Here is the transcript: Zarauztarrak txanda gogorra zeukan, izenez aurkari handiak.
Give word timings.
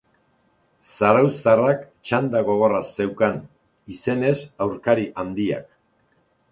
Zarauztarrak 1.07 1.83
txanda 2.09 2.41
gogorra 2.49 2.81
zeukan, 2.95 3.39
izenez 3.97 4.35
aurkari 4.69 5.09
handiak. 5.25 5.71